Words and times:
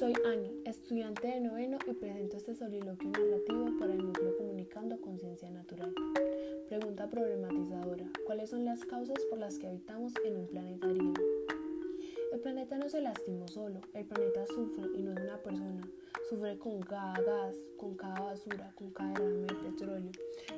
Soy 0.00 0.14
Ani, 0.24 0.62
estudiante 0.64 1.26
de 1.28 1.40
noveno 1.40 1.76
y 1.86 1.92
presento 1.92 2.38
este 2.38 2.54
soliloquio 2.54 3.10
narrativo 3.10 3.78
para 3.78 3.92
el 3.92 3.98
núcleo 3.98 4.34
Comunicando 4.38 4.98
Conciencia 4.98 5.50
Natural. 5.50 5.92
Pregunta 6.70 7.06
problematizadora. 7.10 8.06
¿Cuáles 8.24 8.48
son 8.48 8.64
las 8.64 8.82
causas 8.86 9.18
por 9.28 9.38
las 9.38 9.58
que 9.58 9.66
habitamos 9.66 10.14
en 10.24 10.38
un 10.38 10.46
planeta 10.46 10.88
herido? 10.88 11.12
El 12.32 12.38
planeta 12.38 12.78
no 12.78 12.88
se 12.88 13.00
lastimó 13.00 13.48
solo, 13.48 13.80
el 13.92 14.06
planeta 14.06 14.46
sufre 14.46 14.88
y 14.96 15.02
no 15.02 15.12
es 15.12 15.20
una 15.20 15.36
persona. 15.38 15.88
Sufre 16.28 16.56
con 16.58 16.80
cada 16.80 17.20
gas, 17.20 17.56
con 17.76 17.96
cada 17.96 18.20
basura, 18.20 18.72
con 18.76 18.92
cada 18.92 19.14
derrame 19.14 19.46
de 19.46 19.54
petróleo. 19.54 20.12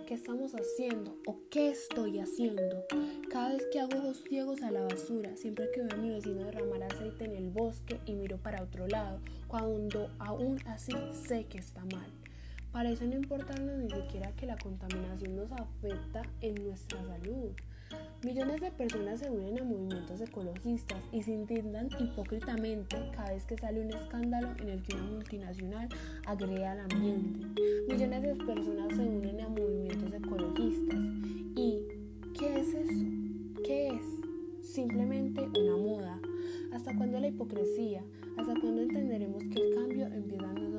¿Qué 0.06 0.14
estamos 0.14 0.52
haciendo 0.54 1.16
o 1.26 1.38
qué 1.50 1.70
estoy 1.70 2.18
haciendo? 2.18 2.84
Cada 3.30 3.54
vez 3.54 3.66
que 3.72 3.80
hago 3.80 3.96
ojos 3.98 4.22
ciegos 4.28 4.62
a 4.62 4.70
la 4.70 4.82
basura, 4.82 5.34
siempre 5.36 5.70
que 5.70 5.80
veo 5.80 5.92
a 5.92 5.96
mi 5.96 6.10
vecino 6.10 6.44
derramar 6.44 6.82
aceite 6.82 7.24
en 7.24 7.36
el 7.36 7.48
bosque 7.48 7.98
y 8.04 8.12
miro 8.12 8.36
para 8.36 8.62
otro 8.62 8.86
lado, 8.86 9.20
cuando 9.48 10.10
aún 10.18 10.58
así 10.66 10.92
sé 11.26 11.46
que 11.46 11.56
está 11.56 11.82
mal. 11.86 12.21
Parece 12.72 13.06
no 13.06 13.16
importarnos 13.16 13.76
ni 13.76 13.90
siquiera 13.90 14.32
que 14.32 14.46
la 14.46 14.56
contaminación 14.56 15.36
nos 15.36 15.52
afecta 15.52 16.22
en 16.40 16.54
nuestra 16.64 17.04
salud. 17.04 17.50
Millones 18.24 18.62
de 18.62 18.70
personas 18.70 19.20
se 19.20 19.30
unen 19.30 19.58
a 19.58 19.64
movimientos 19.64 20.18
ecologistas 20.22 21.02
y 21.12 21.22
se 21.22 21.32
indignan 21.32 21.90
hipócritamente 22.00 22.96
cada 23.14 23.32
vez 23.32 23.44
que 23.44 23.58
sale 23.58 23.82
un 23.82 23.90
escándalo 23.90 24.54
en 24.60 24.68
el 24.70 24.82
que 24.82 24.94
una 24.94 25.04
multinacional 25.04 25.88
agrede 26.24 26.66
al 26.66 26.80
ambiente. 26.80 27.60
Millones 27.88 28.22
de 28.22 28.36
personas 28.36 28.88
se 28.96 29.02
unen 29.02 29.40
a 29.42 29.48
movimientos 29.50 30.14
ecologistas. 30.14 31.00
¿Y 31.54 31.82
qué 32.38 32.60
es 32.60 32.68
eso? 32.68 33.04
¿Qué 33.66 33.88
es? 33.88 34.66
Simplemente 34.66 35.42
una 35.42 35.76
moda. 35.76 36.18
¿Hasta 36.72 36.96
cuándo 36.96 37.20
la 37.20 37.28
hipocresía? 37.28 38.02
¿Hasta 38.38 38.58
cuándo 38.58 38.80
entenderemos 38.80 39.42
que 39.42 39.60
el 39.60 39.74
cambio 39.74 40.06
empieza 40.06 40.46
para 40.46 40.71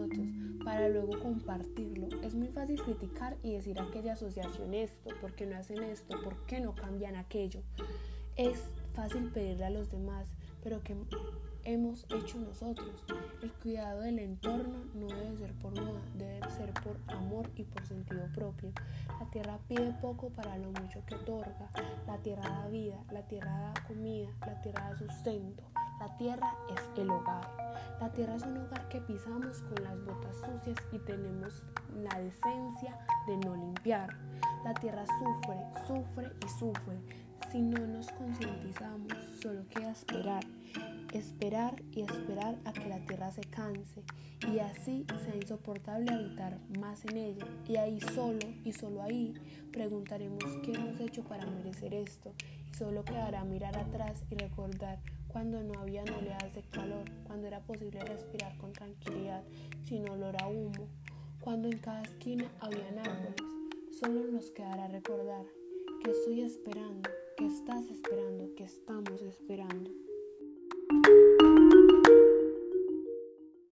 luego 0.94 1.19
compartirlo? 1.19 2.08
Es 2.22 2.36
muy 2.36 2.47
fácil 2.47 2.81
criticar 2.81 3.36
y 3.41 3.53
decir 3.53 3.80
aquella 3.80 4.13
asociación 4.13 4.73
esto, 4.73 5.09
¿por 5.19 5.33
qué 5.33 5.45
no 5.45 5.58
hacen 5.58 5.83
esto? 5.83 6.22
¿Por 6.23 6.45
qué 6.45 6.59
no 6.59 6.75
cambian 6.75 7.16
aquello? 7.16 7.61
Es 8.35 8.59
fácil 8.94 9.30
pedirle 9.31 9.66
a 9.66 9.69
los 9.72 9.91
demás, 9.91 10.27
pero 10.63 10.81
¿qué 10.83 10.95
hemos 11.63 12.05
hecho 12.09 12.38
nosotros? 12.38 13.03
El 13.41 13.52
cuidado 13.53 14.02
del 14.02 14.19
entorno 14.19 14.85
no 14.94 15.08
debe 15.08 15.38
ser 15.38 15.53
por 15.53 15.73
moda, 15.73 16.02
debe 16.16 16.52
ser 16.52 16.72
por 16.83 16.97
amor 17.07 17.50
y 17.55 17.63
por 17.63 17.85
sentido 17.85 18.28
propio. 18.33 18.72
La 19.19 19.30
tierra 19.31 19.57
pide 19.67 19.94
poco 20.00 20.30
para 20.30 20.57
lo 20.57 20.67
mucho 20.67 21.03
que 21.07 21.16
otorga. 21.16 21.69
La 22.05 22.17
tierra 22.19 22.47
da 22.47 22.67
vida, 22.67 23.03
la 23.11 23.23
tierra 23.23 23.52
da 23.52 23.73
comida, 23.88 24.30
la 24.41 24.61
tierra 24.61 24.89
da 24.89 24.95
sustento. 24.95 25.63
La 26.00 26.16
tierra 26.17 26.55
es 26.69 27.02
el 27.02 27.09
hogar. 27.09 27.62
La 28.04 28.12
tierra 28.12 28.36
es 28.36 28.44
un 28.44 28.58
hogar 28.58 28.90
que 28.90 29.00
pisamos 29.00 29.59
con 29.59 29.82
las 29.82 29.98
botas 30.04 30.36
sucias 30.36 30.76
y 30.92 31.00
tenemos 31.00 31.64
la 31.96 32.20
decencia 32.20 33.00
de 33.26 33.38
no 33.38 33.56
limpiar. 33.56 34.09
La 34.66 34.73
tierra 34.73 35.06
sufre, 35.06 35.56
sufre 35.88 36.30
y 36.46 36.50
sufre. 36.50 36.98
Si 37.50 37.62
no 37.62 37.88
nos 37.88 38.12
concientizamos, 38.12 39.14
solo 39.42 39.66
queda 39.70 39.92
esperar. 39.92 40.44
Esperar 41.14 41.81
y 41.94 42.02
esperar 42.02 42.58
a 42.66 42.74
que 42.74 42.90
la 42.90 43.00
tierra 43.06 43.31
se 43.31 43.44
canse 43.44 44.04
y 44.52 44.59
así 44.59 45.06
sea 45.24 45.36
insoportable 45.38 46.14
habitar 46.14 46.59
más 46.78 47.06
en 47.06 47.16
ella. 47.16 47.48
Y 47.70 47.78
ahí 47.78 48.02
solo 48.14 48.46
y 48.66 48.74
solo 48.74 49.02
ahí 49.02 49.34
preguntaremos 49.72 50.44
qué 50.66 50.74
hemos 50.74 51.00
hecho 51.00 51.24
para 51.24 51.46
merecer 51.46 51.94
esto. 51.94 52.34
Y 52.70 52.76
solo 52.76 53.06
quedará 53.06 53.46
mirar 53.46 53.78
atrás 53.78 54.26
y 54.30 54.36
recordar 54.36 55.00
cuando 55.34 55.64
no 55.64 55.80
había 55.80 56.04
oleadas 56.04 56.54
de 56.54 56.62
calor, 56.62 56.92
era 57.47 57.61
posible 57.61 57.99
respirar 58.02 58.58
con 58.58 58.73
tranquilidad, 58.73 59.44
sin 59.86 60.09
olor 60.09 60.36
a 60.41 60.47
humo, 60.47 60.88
cuando 61.41 61.67
en 61.67 61.77
cada 61.77 62.02
esquina 62.03 62.51
habían 62.59 63.00
árboles. 63.00 63.35
Solo 64.00 64.25
nos 64.28 64.50
quedará 64.51 64.88
recordar 64.88 65.45
que 66.03 66.12
estoy 66.12 66.41
esperando, 66.41 67.09
que 67.38 67.45
estás 67.45 67.85
esperando, 67.90 68.53
que 68.56 68.63
estamos 68.63 69.22
esperando. 69.22 69.91